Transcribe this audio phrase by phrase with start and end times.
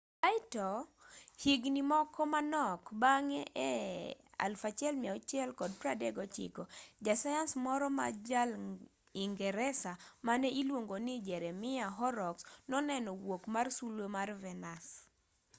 [0.23, 0.69] kaeto
[1.41, 3.71] higni moko manok bang'e e
[4.45, 6.63] 1639
[7.05, 9.91] jasayans moro ma jaingresa
[10.27, 14.85] mane iluongo ni jeremiah horrocks noneno wuok mar sulwe mar venus